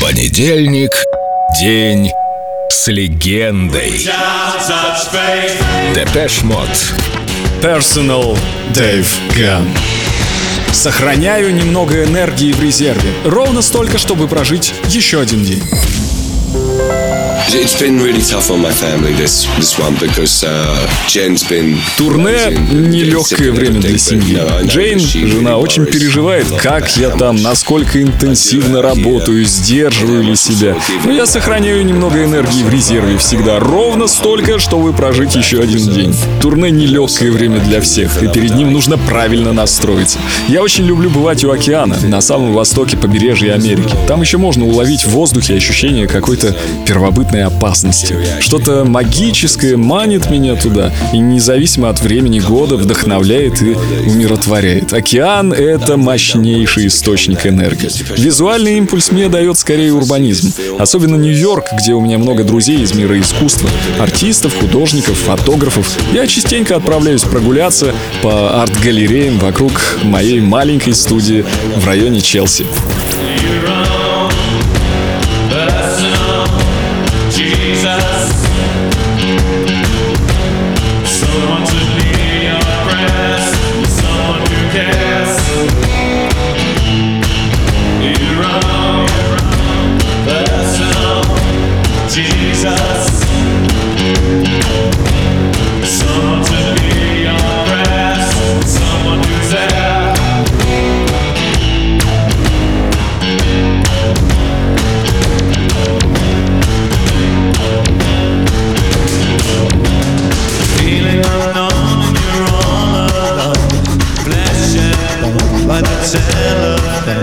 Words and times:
Понедельник. 0.00 0.90
День 1.60 2.10
с 2.70 2.86
легендой. 2.88 4.08
Depeche 5.94 6.42
Mode. 6.42 6.68
Personal 7.60 8.38
Dave 8.72 9.06
Gunn. 9.36 9.68
Сохраняю 10.72 11.52
немного 11.52 12.02
энергии 12.04 12.52
в 12.52 12.62
резерве. 12.62 13.12
Ровно 13.24 13.60
столько, 13.60 13.98
чтобы 13.98 14.26
прожить 14.26 14.72
еще 14.88 15.20
один 15.20 15.44
день. 15.44 15.62
Турне– 21.98 22.36
нелегкое 22.70 23.50
время 23.50 23.80
для 23.80 23.98
семьи. 23.98 24.40
Джейн, 24.66 25.00
жена, 25.00 25.56
очень 25.58 25.84
переживает, 25.84 26.46
как 26.62 26.96
я 26.96 27.10
там, 27.10 27.42
насколько 27.42 28.00
интенсивно 28.00 28.82
работаю, 28.82 29.44
сдерживаю 29.44 30.22
ли 30.22 30.36
себя. 30.36 30.76
Но 31.04 31.10
я 31.10 31.26
сохраняю 31.26 31.84
немного 31.84 32.22
энергии 32.22 32.62
в 32.62 32.70
резерве 32.70 33.18
всегда, 33.18 33.58
ровно 33.58 34.06
столько, 34.06 34.60
чтобы 34.60 34.92
прожить 34.92 35.34
еще 35.34 35.60
один 35.60 35.92
день. 35.92 36.14
Турне– 36.40 36.70
нелегкое 36.70 37.32
время 37.32 37.58
для 37.58 37.80
всех, 37.80 38.22
и 38.22 38.28
перед 38.28 38.54
ним 38.54 38.72
нужно 38.72 38.96
правильно 38.96 39.52
настроиться. 39.52 40.20
Я 40.46 40.62
очень 40.62 40.84
люблю 40.84 41.10
бывать 41.10 41.42
у 41.42 41.50
океана, 41.50 41.96
на 42.04 42.20
самом 42.20 42.52
востоке 42.52 42.96
побережья 42.96 43.54
Америки. 43.54 43.92
Там 44.06 44.20
еще 44.20 44.38
можно 44.38 44.64
уловить 44.66 45.02
в 45.02 45.08
воздухе 45.08 45.54
ощущение 45.56 46.06
какой-то 46.06 46.56
первобытной 46.86 46.99
опасности. 47.08 48.16
Что-то 48.40 48.84
магическое 48.84 49.76
манит 49.76 50.30
меня 50.30 50.56
туда, 50.56 50.92
и 51.12 51.18
независимо 51.18 51.88
от 51.88 52.00
времени 52.00 52.40
года 52.40 52.76
вдохновляет 52.76 53.62
и 53.62 53.76
умиротворяет. 54.06 54.92
Океан— 54.92 55.52
это 55.54 55.96
мощнейший 55.96 56.86
источник 56.86 57.46
энергии. 57.46 57.90
Визуальный 58.16 58.78
импульс 58.78 59.10
мне 59.10 59.28
дает 59.28 59.58
скорее 59.58 59.92
урбанизм. 59.92 60.52
Особенно 60.78 61.16
Нью-Йорк, 61.16 61.66
где 61.78 61.92
у 61.92 62.00
меня 62.00 62.18
много 62.18 62.44
друзей 62.44 62.82
из 62.82 62.94
мира 62.94 63.18
искусства. 63.18 63.68
Артистов, 63.98 64.54
художников, 64.58 65.18
фотографов. 65.18 65.96
Я 66.12 66.26
частенько 66.26 66.76
отправляюсь 66.76 67.22
прогуляться 67.22 67.94
по 68.22 68.62
арт-галереям 68.62 69.38
вокруг 69.38 69.72
моей 70.02 70.40
маленькой 70.40 70.94
студии 70.94 71.44
в 71.76 71.86
районе 71.86 72.20
Челси. 72.20 72.66
cellophane. 116.10 117.22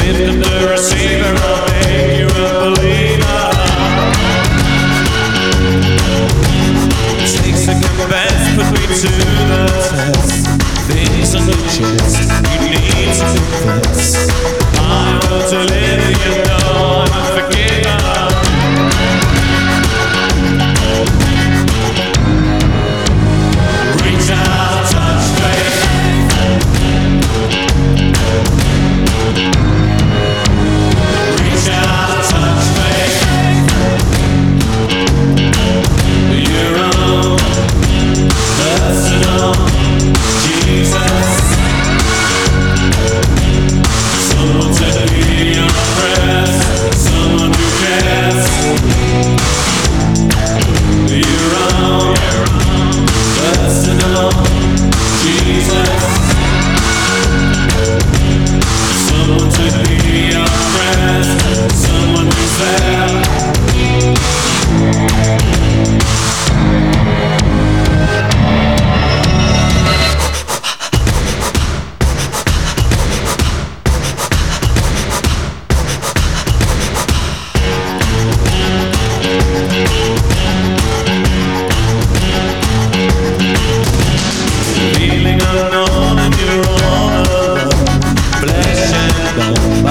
Lift 0.00 0.28
up 0.28 0.36
the 0.42 0.68
receiver 0.70 1.61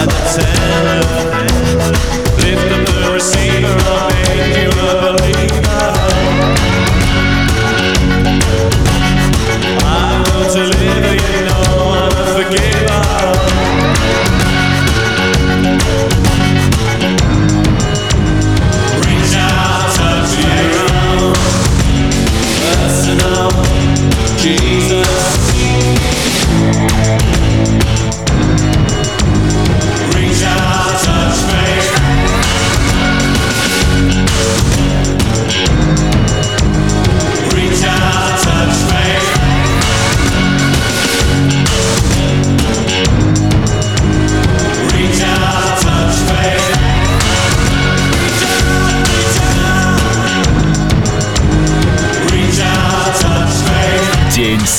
But 0.00 0.14
it's 0.14 0.89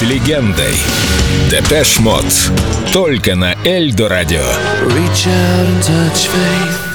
с 0.02 0.04
легендой. 0.04 0.76
Депеш 1.50 2.00
Мод. 2.00 2.26
Только 2.92 3.36
на 3.36 3.56
Эльдо 3.64 4.10
Радио. 4.10 4.46
Reach 4.88 5.28
out 5.28 5.68
and 5.68 5.82
touch 5.84 6.28
faith. 6.28 6.91